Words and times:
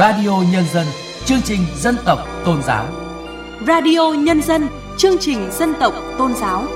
Radio 0.00 0.42
Nhân 0.52 0.64
dân, 0.72 0.86
chương 1.24 1.40
trình 1.44 1.60
dân 1.76 1.96
tộc 2.04 2.18
tôn 2.44 2.62
giáo. 2.62 2.86
Radio 3.66 4.12
Nhân 4.18 4.42
dân, 4.42 4.68
chương 4.98 5.18
trình 5.20 5.50
dân 5.52 5.74
tộc 5.80 5.94
tôn 6.18 6.34
giáo. 6.34 6.66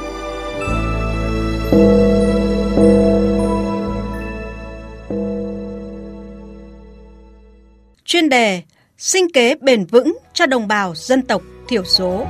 Chuyên 8.05 8.29
đề 8.29 8.63
Sinh 8.99 9.33
kế 9.33 9.55
bền 9.55 9.85
vững 9.85 10.19
cho 10.33 10.47
đồng 10.47 10.69
bào 10.69 10.95
dân 10.95 11.23
tộc 11.23 11.43
thiểu 11.69 11.85
số. 11.85 12.27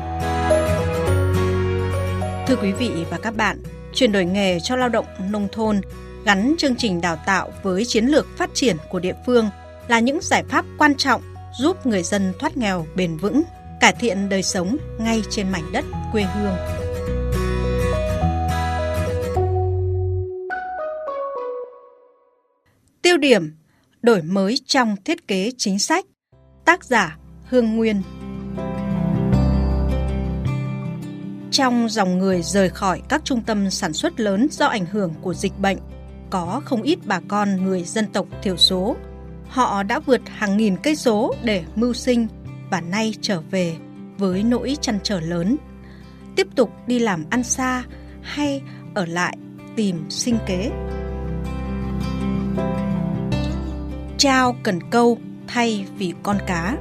Thưa 2.47 2.57
quý 2.63 2.73
vị 2.73 2.91
và 3.11 3.19
các 3.23 3.37
bạn, 3.37 3.63
chuyển 3.95 4.13
đổi 4.13 4.25
nghề 4.25 4.61
cho 4.61 4.77
lao 4.77 4.89
động 4.89 5.07
nông 5.31 5.49
thôn 5.53 5.81
gắn 6.25 6.55
chương 6.59 6.77
trình 6.77 7.01
đào 7.01 7.17
tạo 7.27 7.53
với 7.63 7.85
chiến 7.85 8.07
lược 8.07 8.27
phát 8.37 8.51
triển 8.55 8.77
của 8.91 8.99
địa 8.99 9.15
phương 9.27 9.51
là 9.89 10.01
những 10.01 10.19
giải 10.23 10.45
pháp 10.49 10.65
quan 10.79 10.95
trọng 10.95 11.23
giúp 11.59 11.87
người 11.87 12.03
dân 12.03 12.33
thoát 12.39 12.57
nghèo 12.57 12.87
bền 12.95 13.17
vững, 13.17 13.43
cải 13.81 13.93
thiện 14.01 14.29
đời 14.29 14.43
sống 14.43 14.77
ngay 14.99 15.23
trên 15.31 15.49
mảnh 15.49 15.73
đất 15.73 15.85
quê 16.13 16.23
hương. 16.23 16.57
Tiêu 23.03 23.17
điểm 23.17 23.57
đổi 24.03 24.23
mới 24.23 24.59
trong 24.67 24.97
thiết 25.05 25.29
kế 25.29 25.51
chính 25.59 25.79
sách. 25.79 26.05
Tác 26.65 26.85
giả 26.85 27.19
Hương 27.49 27.77
Nguyên. 27.77 28.03
Trong 31.51 31.89
dòng 31.89 32.19
người 32.19 32.43
rời 32.43 32.69
khỏi 32.69 33.03
các 33.09 33.25
trung 33.25 33.43
tâm 33.47 33.71
sản 33.71 33.93
xuất 33.93 34.21
lớn 34.21 34.47
do 34.51 34.67
ảnh 34.67 34.87
hưởng 34.87 35.15
của 35.23 35.35
dịch 35.35 35.59
bệnh, 35.59 35.79
có 36.31 36.63
không 36.65 36.83
ít 36.83 36.99
bà 37.05 37.21
con 37.29 37.65
người 37.65 37.85
dân 37.85 38.07
tộc 38.13 38.27
thiểu 38.43 38.57
số. 38.57 38.97
Họ 39.55 39.83
đã 39.83 39.99
vượt 39.99 40.21
hàng 40.27 40.57
nghìn 40.57 40.77
cây 40.77 40.97
số 40.97 41.35
để 41.43 41.65
mưu 41.75 41.93
sinh 41.93 42.27
và 42.71 42.81
nay 42.81 43.15
trở 43.21 43.41
về 43.51 43.77
với 44.19 44.43
nỗi 44.43 44.77
chăn 44.81 44.99
trở 45.03 45.21
lớn. 45.21 45.57
Tiếp 46.37 46.47
tục 46.57 46.71
đi 46.87 46.99
làm 46.99 47.25
ăn 47.31 47.43
xa 47.43 47.85
hay 48.23 48.63
ở 48.95 49.07
lại 49.07 49.37
tìm 49.77 50.05
sinh 50.11 50.39
kế. 50.47 50.71
Trao 54.19 54.57
cần 54.63 54.91
câu 54.91 55.19
thay 55.47 55.85
vì 55.99 56.13
con 56.23 56.39
cá. 56.47 56.77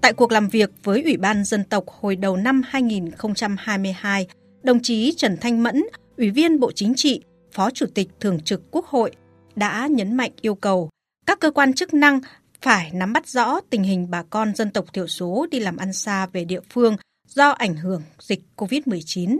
Tại 0.00 0.12
cuộc 0.12 0.32
làm 0.32 0.48
việc 0.48 0.70
với 0.84 1.02
Ủy 1.02 1.16
ban 1.16 1.44
Dân 1.44 1.64
tộc 1.64 1.84
hồi 2.00 2.16
đầu 2.16 2.36
năm 2.36 2.62
2022, 2.68 4.26
đồng 4.62 4.80
chí 4.82 5.14
Trần 5.16 5.36
Thanh 5.40 5.62
Mẫn, 5.62 5.82
Ủy 6.16 6.30
viên 6.30 6.60
Bộ 6.60 6.72
Chính 6.72 6.92
trị, 6.96 7.22
Phó 7.52 7.70
Chủ 7.70 7.86
tịch 7.94 8.08
Thường 8.20 8.40
trực 8.40 8.70
Quốc 8.70 8.86
hội 8.86 9.12
đã 9.56 9.86
nhấn 9.86 10.16
mạnh 10.16 10.32
yêu 10.40 10.54
cầu 10.54 10.90
các 11.26 11.40
cơ 11.40 11.50
quan 11.50 11.72
chức 11.72 11.94
năng 11.94 12.20
phải 12.60 12.90
nắm 12.94 13.12
bắt 13.12 13.28
rõ 13.28 13.60
tình 13.70 13.82
hình 13.82 14.10
bà 14.10 14.22
con 14.22 14.54
dân 14.54 14.70
tộc 14.70 14.92
thiểu 14.92 15.06
số 15.06 15.46
đi 15.50 15.60
làm 15.60 15.76
ăn 15.76 15.92
xa 15.92 16.26
về 16.26 16.44
địa 16.44 16.60
phương 16.70 16.96
do 17.28 17.50
ảnh 17.50 17.76
hưởng 17.76 18.02
dịch 18.18 18.40
COVID-19. 18.56 19.38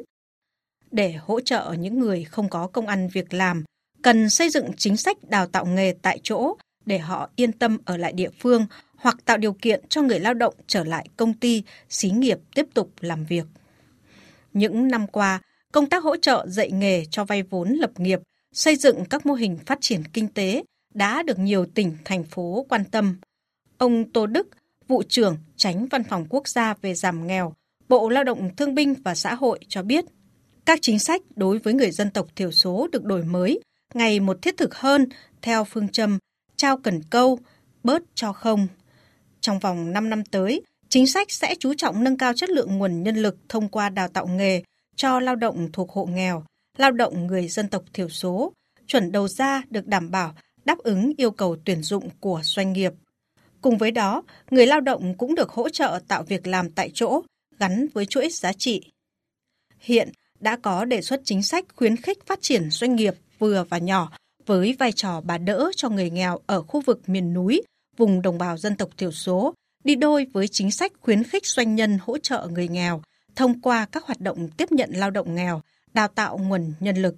Để 0.90 1.12
hỗ 1.12 1.40
trợ 1.40 1.74
những 1.78 1.98
người 1.98 2.24
không 2.24 2.48
có 2.48 2.66
công 2.66 2.86
ăn 2.86 3.08
việc 3.08 3.34
làm, 3.34 3.64
cần 4.02 4.30
xây 4.30 4.50
dựng 4.50 4.70
chính 4.76 4.96
sách 4.96 5.16
đào 5.28 5.46
tạo 5.46 5.66
nghề 5.66 5.94
tại 6.02 6.20
chỗ 6.22 6.56
để 6.86 6.98
họ 6.98 7.30
yên 7.36 7.52
tâm 7.52 7.78
ở 7.84 7.96
lại 7.96 8.12
địa 8.12 8.30
phương 8.38 8.66
hoặc 8.96 9.16
tạo 9.24 9.36
điều 9.36 9.52
kiện 9.52 9.80
cho 9.88 10.02
người 10.02 10.20
lao 10.20 10.34
động 10.34 10.54
trở 10.66 10.84
lại 10.84 11.08
công 11.16 11.34
ty, 11.34 11.62
xí 11.88 12.10
nghiệp 12.10 12.38
tiếp 12.54 12.66
tục 12.74 12.90
làm 13.00 13.24
việc. 13.24 13.44
Những 14.52 14.88
năm 14.88 15.06
qua, 15.06 15.40
công 15.72 15.88
tác 15.88 16.02
hỗ 16.02 16.16
trợ 16.16 16.46
dạy 16.48 16.70
nghề 16.70 17.04
cho 17.04 17.24
vay 17.24 17.42
vốn 17.42 17.70
lập 17.72 17.90
nghiệp, 17.96 18.20
xây 18.52 18.76
dựng 18.76 19.04
các 19.04 19.26
mô 19.26 19.34
hình 19.34 19.58
phát 19.66 19.78
triển 19.80 20.02
kinh 20.12 20.28
tế 20.28 20.62
đã 20.94 21.22
được 21.22 21.38
nhiều 21.38 21.66
tỉnh, 21.74 21.96
thành 22.04 22.24
phố 22.24 22.66
quan 22.68 22.84
tâm. 22.84 23.16
Ông 23.78 24.12
Tô 24.12 24.26
Đức, 24.26 24.48
vụ 24.88 25.02
trưởng 25.08 25.36
tránh 25.56 25.86
Văn 25.86 26.04
phòng 26.04 26.26
Quốc 26.28 26.48
gia 26.48 26.74
về 26.82 26.94
giảm 26.94 27.26
nghèo, 27.26 27.54
Bộ 27.88 28.08
Lao 28.08 28.24
động 28.24 28.50
Thương 28.56 28.74
binh 28.74 28.94
và 29.04 29.14
Xã 29.14 29.34
hội 29.34 29.58
cho 29.68 29.82
biết, 29.82 30.04
các 30.64 30.78
chính 30.82 30.98
sách 30.98 31.22
đối 31.36 31.58
với 31.58 31.74
người 31.74 31.90
dân 31.90 32.10
tộc 32.10 32.26
thiểu 32.36 32.50
số 32.50 32.88
được 32.92 33.04
đổi 33.04 33.24
mới 33.24 33.60
ngày 33.94 34.20
một 34.20 34.42
thiết 34.42 34.56
thực 34.56 34.74
hơn 34.74 35.08
theo 35.42 35.64
phương 35.64 35.88
châm 35.88 36.18
trao 36.56 36.76
cần 36.76 37.02
câu, 37.02 37.38
bớt 37.84 38.02
cho 38.14 38.32
không. 38.32 38.66
Trong 39.40 39.58
vòng 39.58 39.92
5 39.92 40.10
năm 40.10 40.24
tới, 40.24 40.62
chính 40.88 41.06
sách 41.06 41.30
sẽ 41.30 41.54
chú 41.60 41.74
trọng 41.74 42.04
nâng 42.04 42.16
cao 42.16 42.32
chất 42.36 42.50
lượng 42.50 42.78
nguồn 42.78 43.02
nhân 43.02 43.16
lực 43.16 43.36
thông 43.48 43.68
qua 43.68 43.88
đào 43.88 44.08
tạo 44.08 44.26
nghề 44.26 44.62
cho 44.96 45.20
lao 45.20 45.36
động 45.36 45.68
thuộc 45.72 45.90
hộ 45.90 46.06
nghèo, 46.06 46.44
lao 46.78 46.90
động 46.90 47.26
người 47.26 47.48
dân 47.48 47.68
tộc 47.68 47.82
thiểu 47.92 48.08
số, 48.08 48.52
chuẩn 48.86 49.12
đầu 49.12 49.28
ra 49.28 49.62
được 49.70 49.86
đảm 49.86 50.10
bảo 50.10 50.34
đáp 50.64 50.78
ứng 50.78 51.12
yêu 51.16 51.30
cầu 51.30 51.56
tuyển 51.64 51.82
dụng 51.82 52.08
của 52.20 52.40
doanh 52.44 52.72
nghiệp. 52.72 52.92
Cùng 53.60 53.78
với 53.78 53.90
đó, 53.90 54.22
người 54.50 54.66
lao 54.66 54.80
động 54.80 55.14
cũng 55.18 55.34
được 55.34 55.50
hỗ 55.50 55.68
trợ 55.68 56.00
tạo 56.08 56.22
việc 56.22 56.46
làm 56.46 56.70
tại 56.70 56.90
chỗ 56.94 57.22
gắn 57.58 57.86
với 57.94 58.06
chuỗi 58.06 58.28
giá 58.28 58.52
trị. 58.52 58.92
Hiện 59.78 60.12
đã 60.40 60.56
có 60.56 60.84
đề 60.84 61.02
xuất 61.02 61.20
chính 61.24 61.42
sách 61.42 61.64
khuyến 61.76 61.96
khích 61.96 62.26
phát 62.26 62.38
triển 62.42 62.70
doanh 62.70 62.96
nghiệp 62.96 63.14
vừa 63.38 63.64
và 63.70 63.78
nhỏ 63.78 64.12
với 64.46 64.76
vai 64.78 64.92
trò 64.92 65.20
bà 65.20 65.38
đỡ 65.38 65.70
cho 65.76 65.88
người 65.88 66.10
nghèo 66.10 66.38
ở 66.46 66.62
khu 66.62 66.80
vực 66.80 67.08
miền 67.08 67.34
núi, 67.34 67.62
vùng 67.96 68.22
đồng 68.22 68.38
bào 68.38 68.56
dân 68.56 68.76
tộc 68.76 68.88
thiểu 68.96 69.12
số, 69.12 69.54
đi 69.84 69.94
đôi 69.94 70.26
với 70.32 70.48
chính 70.48 70.70
sách 70.70 70.92
khuyến 71.00 71.24
khích 71.24 71.46
doanh 71.46 71.74
nhân 71.74 71.98
hỗ 72.02 72.18
trợ 72.18 72.48
người 72.50 72.68
nghèo 72.68 73.02
thông 73.36 73.60
qua 73.60 73.86
các 73.92 74.04
hoạt 74.04 74.20
động 74.20 74.48
tiếp 74.48 74.72
nhận 74.72 74.90
lao 74.92 75.10
động 75.10 75.34
nghèo, 75.34 75.62
đào 75.94 76.08
tạo 76.08 76.38
nguồn 76.38 76.72
nhân 76.80 76.96
lực. 76.96 77.16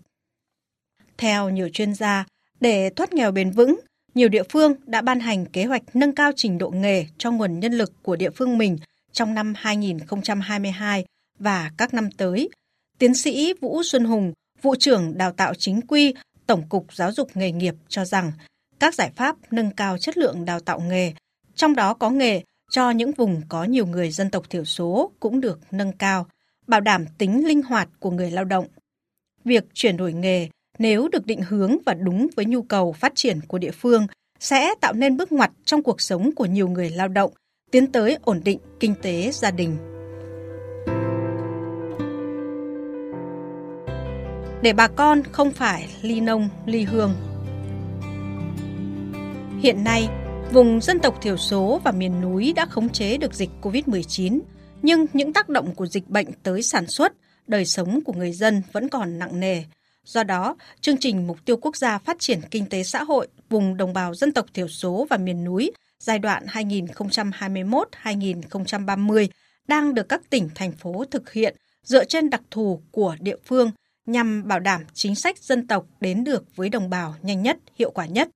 Theo 1.18 1.50
nhiều 1.50 1.68
chuyên 1.68 1.94
gia, 1.94 2.24
để 2.60 2.90
thoát 2.96 3.12
nghèo 3.12 3.32
bền 3.32 3.50
vững, 3.50 3.80
nhiều 4.14 4.28
địa 4.28 4.42
phương 4.48 4.74
đã 4.86 5.00
ban 5.00 5.20
hành 5.20 5.46
kế 5.46 5.64
hoạch 5.64 5.82
nâng 5.94 6.14
cao 6.14 6.30
trình 6.36 6.58
độ 6.58 6.70
nghề 6.70 7.06
cho 7.18 7.30
nguồn 7.30 7.60
nhân 7.60 7.72
lực 7.72 7.92
của 8.02 8.16
địa 8.16 8.30
phương 8.30 8.58
mình 8.58 8.78
trong 9.12 9.34
năm 9.34 9.54
2022 9.56 11.04
và 11.38 11.70
các 11.76 11.94
năm 11.94 12.10
tới. 12.10 12.50
Tiến 12.98 13.14
sĩ 13.14 13.54
Vũ 13.60 13.82
Xuân 13.82 14.04
Hùng, 14.04 14.32
vụ 14.62 14.74
trưởng 14.78 15.18
đào 15.18 15.32
tạo 15.32 15.54
chính 15.54 15.80
quy, 15.80 16.14
Tổng 16.46 16.68
cục 16.68 16.94
Giáo 16.94 17.12
dục 17.12 17.36
nghề 17.36 17.52
nghiệp 17.52 17.74
cho 17.88 18.04
rằng 18.04 18.32
các 18.78 18.94
giải 18.94 19.10
pháp 19.16 19.36
nâng 19.50 19.70
cao 19.70 19.98
chất 19.98 20.16
lượng 20.16 20.44
đào 20.44 20.60
tạo 20.60 20.80
nghề, 20.80 21.12
trong 21.54 21.74
đó 21.74 21.94
có 21.94 22.10
nghề 22.10 22.42
cho 22.72 22.90
những 22.90 23.12
vùng 23.12 23.40
có 23.48 23.64
nhiều 23.64 23.86
người 23.86 24.10
dân 24.10 24.30
tộc 24.30 24.50
thiểu 24.50 24.64
số 24.64 25.12
cũng 25.20 25.40
được 25.40 25.60
nâng 25.70 25.92
cao, 25.92 26.26
bảo 26.66 26.80
đảm 26.80 27.04
tính 27.18 27.48
linh 27.48 27.62
hoạt 27.62 27.88
của 28.00 28.10
người 28.10 28.30
lao 28.30 28.44
động. 28.44 28.66
Việc 29.44 29.64
chuyển 29.74 29.96
đổi 29.96 30.12
nghề 30.12 30.48
nếu 30.78 31.08
được 31.08 31.26
định 31.26 31.40
hướng 31.48 31.76
và 31.86 31.94
đúng 31.94 32.28
với 32.36 32.44
nhu 32.44 32.62
cầu 32.62 32.92
phát 32.92 33.12
triển 33.14 33.40
của 33.48 33.58
địa 33.58 33.70
phương 33.70 34.06
sẽ 34.40 34.74
tạo 34.80 34.92
nên 34.92 35.16
bước 35.16 35.32
ngoặt 35.32 35.50
trong 35.64 35.82
cuộc 35.82 36.00
sống 36.00 36.30
của 36.36 36.46
nhiều 36.46 36.68
người 36.68 36.90
lao 36.90 37.08
động, 37.08 37.32
tiến 37.70 37.92
tới 37.92 38.18
ổn 38.22 38.40
định 38.44 38.58
kinh 38.80 38.94
tế 39.02 39.30
gia 39.32 39.50
đình. 39.50 39.76
Để 44.62 44.72
bà 44.72 44.88
con 44.88 45.22
không 45.32 45.50
phải 45.50 45.88
ly 46.02 46.20
nông, 46.20 46.48
ly 46.66 46.82
hương. 46.82 47.14
Hiện 49.60 49.84
nay, 49.84 50.08
vùng 50.52 50.80
dân 50.80 51.00
tộc 51.00 51.22
thiểu 51.22 51.36
số 51.36 51.80
và 51.84 51.92
miền 51.92 52.20
núi 52.20 52.52
đã 52.56 52.66
khống 52.66 52.88
chế 52.88 53.16
được 53.16 53.34
dịch 53.34 53.50
COVID-19, 53.62 54.40
nhưng 54.82 55.06
những 55.12 55.32
tác 55.32 55.48
động 55.48 55.74
của 55.74 55.86
dịch 55.86 56.08
bệnh 56.08 56.26
tới 56.42 56.62
sản 56.62 56.86
xuất, 56.86 57.12
đời 57.46 57.64
sống 57.64 58.00
của 58.04 58.12
người 58.12 58.32
dân 58.32 58.62
vẫn 58.72 58.88
còn 58.88 59.18
nặng 59.18 59.40
nề. 59.40 59.62
Do 60.04 60.22
đó, 60.22 60.56
chương 60.80 60.98
trình 60.98 61.26
Mục 61.26 61.38
tiêu 61.44 61.56
Quốc 61.56 61.76
gia 61.76 61.98
Phát 61.98 62.16
triển 62.20 62.40
Kinh 62.50 62.66
tế 62.66 62.82
Xã 62.82 63.02
hội 63.02 63.28
vùng 63.48 63.76
đồng 63.76 63.92
bào 63.92 64.14
dân 64.14 64.32
tộc 64.32 64.46
thiểu 64.54 64.68
số 64.68 65.06
và 65.10 65.16
miền 65.16 65.44
núi 65.44 65.72
giai 65.98 66.18
đoạn 66.18 66.46
2021-2030 66.46 69.28
đang 69.68 69.94
được 69.94 70.08
các 70.08 70.30
tỉnh, 70.30 70.48
thành 70.54 70.72
phố 70.72 71.04
thực 71.10 71.32
hiện 71.32 71.56
dựa 71.82 72.04
trên 72.04 72.30
đặc 72.30 72.42
thù 72.50 72.80
của 72.90 73.16
địa 73.20 73.36
phương 73.44 73.70
nhằm 74.06 74.48
bảo 74.48 74.60
đảm 74.60 74.82
chính 74.94 75.14
sách 75.14 75.38
dân 75.38 75.66
tộc 75.66 75.86
đến 76.00 76.24
được 76.24 76.56
với 76.56 76.68
đồng 76.68 76.90
bào 76.90 77.14
nhanh 77.22 77.42
nhất, 77.42 77.58
hiệu 77.78 77.90
quả 77.90 78.06
nhất. 78.06 78.28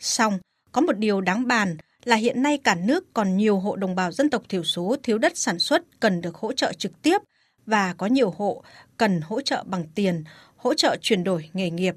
Song, 0.00 0.38
có 0.76 0.82
một 0.82 0.98
điều 0.98 1.20
đáng 1.20 1.46
bàn 1.46 1.76
là 2.04 2.16
hiện 2.16 2.42
nay 2.42 2.58
cả 2.64 2.74
nước 2.74 3.04
còn 3.12 3.36
nhiều 3.36 3.58
hộ 3.58 3.76
đồng 3.76 3.94
bào 3.94 4.12
dân 4.12 4.30
tộc 4.30 4.42
thiểu 4.48 4.64
số 4.64 4.96
thiếu 5.02 5.18
đất 5.18 5.32
sản 5.36 5.58
xuất 5.58 5.82
cần 6.00 6.20
được 6.20 6.34
hỗ 6.34 6.52
trợ 6.52 6.72
trực 6.72 7.02
tiếp 7.02 7.18
và 7.66 7.94
có 7.98 8.06
nhiều 8.06 8.30
hộ 8.30 8.62
cần 8.96 9.20
hỗ 9.20 9.40
trợ 9.40 9.64
bằng 9.66 9.84
tiền, 9.94 10.24
hỗ 10.56 10.74
trợ 10.74 10.96
chuyển 11.00 11.24
đổi 11.24 11.50
nghề 11.52 11.70
nghiệp. 11.70 11.94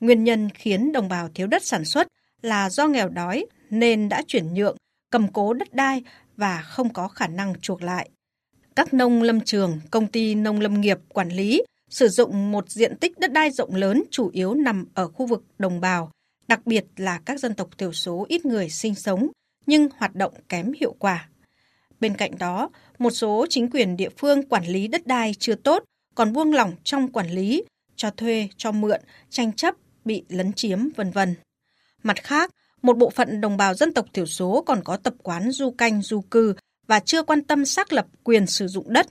Nguyên 0.00 0.24
nhân 0.24 0.48
khiến 0.54 0.92
đồng 0.92 1.08
bào 1.08 1.28
thiếu 1.34 1.46
đất 1.46 1.62
sản 1.64 1.84
xuất 1.84 2.08
là 2.42 2.70
do 2.70 2.86
nghèo 2.86 3.08
đói 3.08 3.46
nên 3.70 4.08
đã 4.08 4.22
chuyển 4.26 4.54
nhượng, 4.54 4.76
cầm 5.10 5.32
cố 5.32 5.52
đất 5.52 5.74
đai 5.74 6.02
và 6.36 6.62
không 6.62 6.92
có 6.92 7.08
khả 7.08 7.26
năng 7.26 7.60
chuộc 7.60 7.82
lại. 7.82 8.10
Các 8.76 8.94
nông 8.94 9.22
lâm 9.22 9.40
trường, 9.40 9.80
công 9.90 10.06
ty 10.06 10.34
nông 10.34 10.60
lâm 10.60 10.80
nghiệp 10.80 10.98
quản 11.08 11.28
lý 11.28 11.62
sử 11.90 12.08
dụng 12.08 12.52
một 12.52 12.70
diện 12.70 12.96
tích 12.96 13.18
đất 13.18 13.32
đai 13.32 13.50
rộng 13.50 13.74
lớn 13.74 14.02
chủ 14.10 14.30
yếu 14.32 14.54
nằm 14.54 14.86
ở 14.94 15.08
khu 15.08 15.26
vực 15.26 15.44
đồng 15.58 15.80
bào, 15.80 16.10
đặc 16.48 16.66
biệt 16.66 16.84
là 16.96 17.20
các 17.24 17.40
dân 17.40 17.54
tộc 17.54 17.78
thiểu 17.78 17.92
số 17.92 18.26
ít 18.28 18.44
người 18.44 18.68
sinh 18.68 18.94
sống 18.94 19.28
nhưng 19.66 19.88
hoạt 19.96 20.14
động 20.14 20.34
kém 20.48 20.72
hiệu 20.80 20.94
quả. 20.98 21.28
Bên 22.00 22.16
cạnh 22.16 22.38
đó, 22.38 22.70
một 22.98 23.10
số 23.10 23.46
chính 23.50 23.70
quyền 23.70 23.96
địa 23.96 24.08
phương 24.16 24.48
quản 24.48 24.66
lý 24.66 24.88
đất 24.88 25.06
đai 25.06 25.34
chưa 25.38 25.54
tốt, 25.54 25.84
còn 26.14 26.32
buông 26.32 26.52
lỏng 26.52 26.72
trong 26.84 27.12
quản 27.12 27.30
lý, 27.30 27.64
cho 27.96 28.10
thuê, 28.10 28.48
cho 28.56 28.72
mượn, 28.72 29.00
tranh 29.30 29.52
chấp, 29.52 29.74
bị 30.04 30.24
lấn 30.28 30.52
chiếm, 30.52 30.88
vân 30.96 31.10
vân. 31.10 31.34
Mặt 32.02 32.22
khác, 32.22 32.50
một 32.82 32.98
bộ 32.98 33.10
phận 33.10 33.40
đồng 33.40 33.56
bào 33.56 33.74
dân 33.74 33.92
tộc 33.92 34.06
thiểu 34.12 34.26
số 34.26 34.62
còn 34.66 34.84
có 34.84 34.96
tập 34.96 35.14
quán 35.22 35.50
du 35.50 35.70
canh 35.70 36.02
du 36.02 36.20
cư 36.20 36.54
và 36.86 37.00
chưa 37.00 37.22
quan 37.22 37.42
tâm 37.42 37.64
xác 37.64 37.92
lập 37.92 38.06
quyền 38.24 38.46
sử 38.46 38.68
dụng 38.68 38.92
đất 38.92 39.06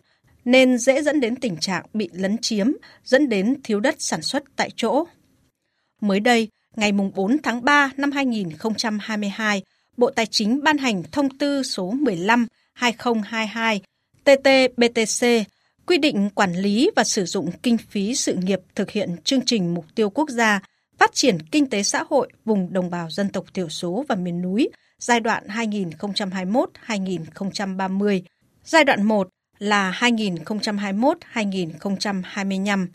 nên 0.45 0.77
dễ 0.77 1.01
dẫn 1.01 1.19
đến 1.19 1.35
tình 1.35 1.57
trạng 1.57 1.85
bị 1.93 2.09
lấn 2.13 2.37
chiếm, 2.37 2.67
dẫn 3.03 3.29
đến 3.29 3.55
thiếu 3.63 3.79
đất 3.79 3.95
sản 3.99 4.21
xuất 4.21 4.43
tại 4.55 4.69
chỗ. 4.75 5.05
Mới 6.01 6.19
đây, 6.19 6.49
ngày 6.75 6.91
4 6.91 7.37
tháng 7.43 7.65
3 7.65 7.91
năm 7.97 8.11
2022, 8.11 9.61
Bộ 9.97 10.09
Tài 10.09 10.25
chính 10.25 10.63
ban 10.63 10.77
hành 10.77 11.03
thông 11.11 11.37
tư 11.37 11.63
số 11.63 11.93
15-2022 12.79 13.79
TT-BTC 14.25 15.43
quy 15.85 15.97
định 15.97 16.29
quản 16.35 16.53
lý 16.53 16.89
và 16.95 17.03
sử 17.03 17.25
dụng 17.25 17.51
kinh 17.63 17.77
phí 17.77 18.15
sự 18.15 18.33
nghiệp 18.33 18.59
thực 18.75 18.91
hiện 18.91 19.15
chương 19.23 19.45
trình 19.45 19.73
mục 19.73 19.85
tiêu 19.95 20.09
quốc 20.09 20.29
gia 20.29 20.59
phát 20.97 21.13
triển 21.13 21.37
kinh 21.51 21.69
tế 21.69 21.83
xã 21.83 22.03
hội 22.09 22.29
vùng 22.45 22.73
đồng 22.73 22.89
bào 22.89 23.09
dân 23.09 23.29
tộc 23.29 23.45
thiểu 23.53 23.69
số 23.69 24.05
và 24.09 24.15
miền 24.15 24.41
núi 24.41 24.69
giai 24.99 25.19
đoạn 25.19 25.43
2021-2030. 25.47 28.21
Giai 28.63 28.83
đoạn 28.83 29.03
1 29.03 29.29
là 29.59 29.99
2021-2025. 29.99 32.87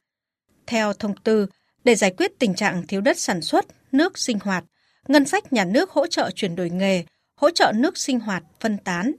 Theo 0.67 0.93
thông 0.93 1.17
tư, 1.17 1.47
để 1.85 1.95
giải 1.95 2.11
quyết 2.11 2.39
tình 2.39 2.55
trạng 2.55 2.87
thiếu 2.87 3.01
đất 3.01 3.19
sản 3.19 3.43
xuất, 3.43 3.67
nước 3.93 4.19
sinh 4.19 4.39
hoạt, 4.39 4.65
ngân 5.09 5.25
sách 5.25 5.53
nhà 5.53 5.65
nước 5.65 5.91
hỗ 5.91 6.07
trợ 6.07 6.31
chuyển 6.31 6.57
đổi 6.57 6.71
nghề, 6.71 7.05
hỗ 7.37 7.51
trợ 7.51 7.73
nước 7.77 7.99
sinh 7.99 8.21
hoạt 8.21 8.43
phân 8.61 8.79
tán. 8.79 9.13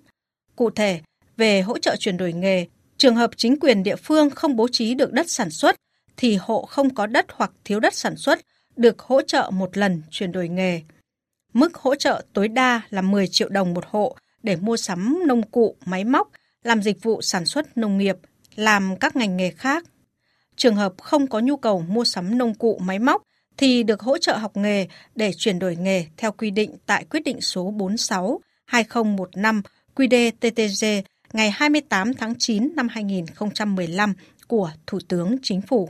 Cụ 0.55 0.69
thể, 0.69 1.01
về 1.37 1.61
hỗ 1.61 1.77
trợ 1.77 1.95
chuyển 1.99 2.17
đổi 2.17 2.33
nghề, 2.33 2.65
trường 2.97 3.15
hợp 3.15 3.31
chính 3.37 3.59
quyền 3.59 3.83
địa 3.83 3.95
phương 3.95 4.29
không 4.29 4.55
bố 4.55 4.67
trí 4.71 4.93
được 4.93 5.11
đất 5.13 5.29
sản 5.29 5.49
xuất 5.49 5.75
thì 6.17 6.35
hộ 6.35 6.65
không 6.65 6.93
có 6.93 7.07
đất 7.07 7.25
hoặc 7.33 7.51
thiếu 7.63 7.79
đất 7.79 7.93
sản 7.93 8.15
xuất 8.17 8.39
được 8.75 8.99
hỗ 8.99 9.21
trợ 9.21 9.49
một 9.53 9.77
lần 9.77 10.01
chuyển 10.11 10.31
đổi 10.31 10.49
nghề. 10.49 10.81
Mức 11.53 11.75
hỗ 11.75 11.95
trợ 11.95 12.25
tối 12.33 12.47
đa 12.47 12.81
là 12.89 13.01
10 13.01 13.27
triệu 13.27 13.49
đồng 13.49 13.73
một 13.73 13.83
hộ 13.87 14.15
để 14.43 14.55
mua 14.55 14.77
sắm 14.77 15.19
nông 15.25 15.41
cụ, 15.51 15.75
máy 15.85 16.03
móc, 16.03 16.31
làm 16.63 16.81
dịch 16.81 17.03
vụ 17.03 17.21
sản 17.21 17.45
xuất 17.45 17.77
nông 17.77 17.97
nghiệp, 17.97 18.15
làm 18.55 18.95
các 18.95 19.15
ngành 19.15 19.37
nghề 19.37 19.51
khác. 19.51 19.83
Trường 20.61 20.75
hợp 20.75 20.93
không 21.01 21.27
có 21.27 21.39
nhu 21.39 21.57
cầu 21.57 21.85
mua 21.87 22.03
sắm 22.03 22.37
nông 22.37 22.53
cụ, 22.53 22.79
máy 22.81 22.99
móc 22.99 23.23
thì 23.57 23.83
được 23.83 24.01
hỗ 24.01 24.17
trợ 24.17 24.37
học 24.37 24.57
nghề 24.57 24.87
để 25.15 25.31
chuyển 25.37 25.59
đổi 25.59 25.75
nghề 25.75 26.05
theo 26.17 26.31
quy 26.31 26.51
định 26.51 26.75
tại 26.85 27.05
quyết 27.09 27.19
định 27.25 27.41
số 27.41 27.71
46 27.71 28.41
2015 28.65 29.61
QĐ-TTG 29.95 31.01
ngày 31.33 31.51
28 31.51 32.13
tháng 32.13 32.33
9 32.39 32.69
năm 32.75 32.87
2015 32.87 34.13
của 34.47 34.71
Thủ 34.87 34.99
tướng 35.07 35.35
Chính 35.43 35.61
phủ. 35.61 35.89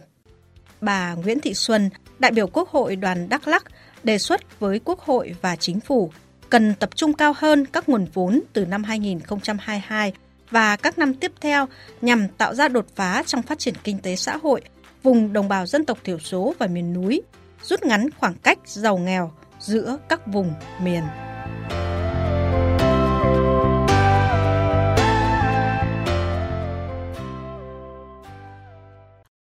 Bà 0.81 1.13
Nguyễn 1.13 1.39
Thị 1.39 1.53
Xuân, 1.53 1.89
đại 2.19 2.31
biểu 2.31 2.47
Quốc 2.47 2.69
hội 2.69 2.95
đoàn 2.95 3.29
Đắk 3.29 3.47
Lắk, 3.47 3.63
đề 4.03 4.18
xuất 4.18 4.59
với 4.59 4.79
Quốc 4.85 5.00
hội 5.00 5.35
và 5.41 5.56
Chính 5.56 5.79
phủ 5.79 6.12
cần 6.50 6.73
tập 6.79 6.89
trung 6.95 7.13
cao 7.13 7.33
hơn 7.38 7.65
các 7.65 7.89
nguồn 7.89 8.06
vốn 8.13 8.41
từ 8.53 8.65
năm 8.65 8.83
2022 8.83 10.13
và 10.51 10.75
các 10.75 10.98
năm 10.98 11.13
tiếp 11.13 11.31
theo 11.42 11.68
nhằm 12.01 12.27
tạo 12.38 12.56
ra 12.56 12.68
đột 12.68 12.86
phá 12.95 13.24
trong 13.25 13.42
phát 13.42 13.59
triển 13.59 13.74
kinh 13.83 14.00
tế 14.00 14.15
xã 14.15 14.38
hội 14.38 14.62
vùng 15.03 15.33
đồng 15.33 15.48
bào 15.48 15.65
dân 15.65 15.86
tộc 15.86 15.98
thiểu 16.03 16.19
số 16.19 16.53
và 16.59 16.68
miền 16.68 16.94
núi, 16.94 17.21
rút 17.63 17.83
ngắn 17.83 18.09
khoảng 18.18 18.33
cách 18.44 18.59
giàu 18.65 18.98
nghèo 18.98 19.31
giữa 19.59 19.98
các 20.09 20.27
vùng 20.27 20.53
miền. 20.83 21.03